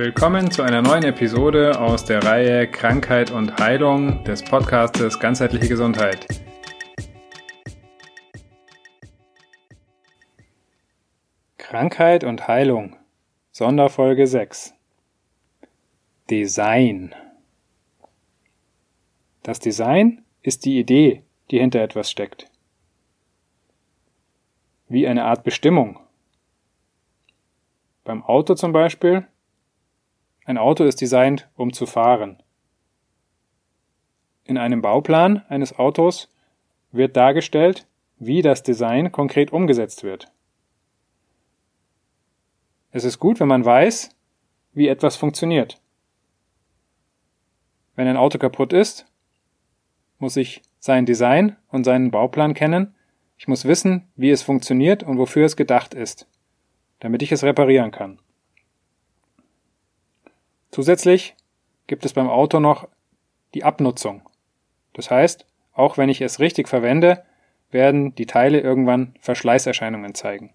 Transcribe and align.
Willkommen 0.00 0.50
zu 0.50 0.62
einer 0.62 0.80
neuen 0.80 1.04
Episode 1.04 1.78
aus 1.78 2.06
der 2.06 2.24
Reihe 2.24 2.66
Krankheit 2.66 3.30
und 3.30 3.58
Heilung 3.58 4.24
des 4.24 4.42
Podcastes 4.42 5.20
Ganzheitliche 5.20 5.68
Gesundheit. 5.68 6.26
Krankheit 11.58 12.24
und 12.24 12.48
Heilung 12.48 12.96
Sonderfolge 13.52 14.26
6 14.26 14.72
Design 16.30 17.14
Das 19.42 19.58
Design 19.58 20.24
ist 20.40 20.64
die 20.64 20.78
Idee, 20.78 21.24
die 21.50 21.58
hinter 21.58 21.82
etwas 21.82 22.10
steckt. 22.10 22.50
Wie 24.88 25.06
eine 25.06 25.24
Art 25.24 25.44
Bestimmung. 25.44 26.00
Beim 28.04 28.22
Auto 28.24 28.54
zum 28.54 28.72
Beispiel 28.72 29.26
ein 30.50 30.58
Auto 30.58 30.82
ist 30.84 31.00
designt, 31.00 31.48
um 31.54 31.72
zu 31.72 31.86
fahren. 31.86 32.42
In 34.42 34.58
einem 34.58 34.82
Bauplan 34.82 35.44
eines 35.48 35.78
Autos 35.78 36.28
wird 36.90 37.16
dargestellt, 37.16 37.86
wie 38.18 38.42
das 38.42 38.64
Design 38.64 39.12
konkret 39.12 39.52
umgesetzt 39.52 40.02
wird. 40.02 40.26
Es 42.90 43.04
ist 43.04 43.20
gut, 43.20 43.38
wenn 43.38 43.46
man 43.46 43.64
weiß, 43.64 44.10
wie 44.72 44.88
etwas 44.88 45.14
funktioniert. 45.14 45.80
Wenn 47.94 48.08
ein 48.08 48.16
Auto 48.16 48.38
kaputt 48.38 48.72
ist, 48.72 49.06
muss 50.18 50.36
ich 50.36 50.62
sein 50.80 51.06
Design 51.06 51.56
und 51.68 51.84
seinen 51.84 52.10
Bauplan 52.10 52.54
kennen. 52.54 52.96
Ich 53.38 53.46
muss 53.46 53.66
wissen, 53.66 54.08
wie 54.16 54.30
es 54.30 54.42
funktioniert 54.42 55.04
und 55.04 55.16
wofür 55.16 55.46
es 55.46 55.54
gedacht 55.54 55.94
ist, 55.94 56.26
damit 56.98 57.22
ich 57.22 57.30
es 57.30 57.44
reparieren 57.44 57.92
kann. 57.92 58.18
Zusätzlich 60.70 61.34
gibt 61.86 62.04
es 62.04 62.12
beim 62.12 62.28
Auto 62.28 62.60
noch 62.60 62.88
die 63.54 63.64
Abnutzung. 63.64 64.22
Das 64.92 65.10
heißt, 65.10 65.46
auch 65.72 65.98
wenn 65.98 66.08
ich 66.08 66.20
es 66.20 66.40
richtig 66.40 66.68
verwende, 66.68 67.24
werden 67.70 68.14
die 68.14 68.26
Teile 68.26 68.60
irgendwann 68.60 69.14
Verschleißerscheinungen 69.20 70.14
zeigen. 70.14 70.52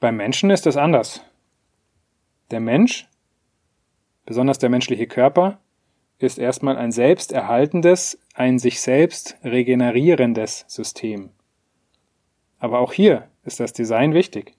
Beim 0.00 0.16
Menschen 0.16 0.50
ist 0.50 0.66
es 0.66 0.76
anders. 0.76 1.22
Der 2.50 2.60
Mensch, 2.60 3.08
besonders 4.26 4.58
der 4.58 4.68
menschliche 4.68 5.06
Körper, 5.06 5.60
ist 6.18 6.38
erstmal 6.38 6.76
ein 6.76 6.92
selbsterhaltendes, 6.92 8.18
ein 8.34 8.58
sich 8.58 8.80
selbst 8.80 9.36
regenerierendes 9.42 10.64
System. 10.68 11.30
Aber 12.58 12.78
auch 12.78 12.92
hier 12.92 13.28
ist 13.44 13.60
das 13.60 13.72
Design 13.72 14.14
wichtig. 14.14 14.54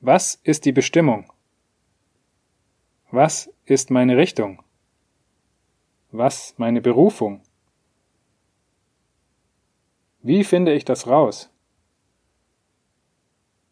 Was 0.00 0.36
ist 0.44 0.64
die 0.64 0.70
Bestimmung? 0.70 1.32
Was 3.10 3.52
ist 3.64 3.90
meine 3.90 4.16
Richtung? 4.16 4.62
Was 6.12 6.54
meine 6.56 6.80
Berufung? 6.80 7.42
Wie 10.22 10.44
finde 10.44 10.72
ich 10.72 10.84
das 10.84 11.08
raus? 11.08 11.50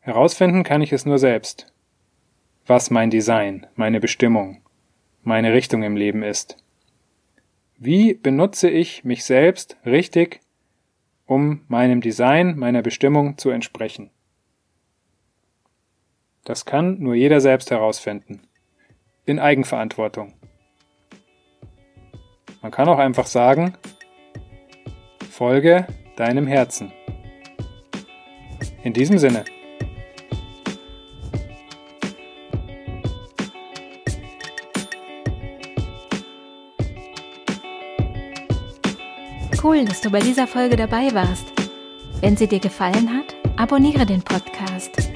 Herausfinden 0.00 0.64
kann 0.64 0.82
ich 0.82 0.92
es 0.92 1.06
nur 1.06 1.18
selbst. 1.18 1.72
Was 2.66 2.90
mein 2.90 3.10
Design, 3.10 3.68
meine 3.76 4.00
Bestimmung, 4.00 4.62
meine 5.22 5.52
Richtung 5.52 5.84
im 5.84 5.94
Leben 5.94 6.24
ist. 6.24 6.56
Wie 7.78 8.14
benutze 8.14 8.68
ich 8.68 9.04
mich 9.04 9.24
selbst 9.24 9.76
richtig, 9.86 10.40
um 11.24 11.64
meinem 11.68 12.00
Design, 12.00 12.58
meiner 12.58 12.82
Bestimmung 12.82 13.38
zu 13.38 13.50
entsprechen? 13.50 14.10
Das 16.46 16.64
kann 16.64 17.00
nur 17.00 17.16
jeder 17.16 17.40
selbst 17.40 17.72
herausfinden. 17.72 18.40
In 19.24 19.40
Eigenverantwortung. 19.40 20.32
Man 22.62 22.70
kann 22.70 22.88
auch 22.88 22.98
einfach 22.98 23.26
sagen, 23.26 23.76
folge 25.28 25.88
deinem 26.14 26.46
Herzen. 26.46 26.92
In 28.84 28.92
diesem 28.92 29.18
Sinne. 29.18 29.44
Cool, 39.64 39.84
dass 39.84 40.00
du 40.00 40.10
bei 40.10 40.20
dieser 40.20 40.46
Folge 40.46 40.76
dabei 40.76 41.12
warst. 41.12 41.52
Wenn 42.20 42.36
sie 42.36 42.46
dir 42.46 42.60
gefallen 42.60 43.12
hat, 43.12 43.34
abonniere 43.56 44.06
den 44.06 44.22
Podcast. 44.22 45.15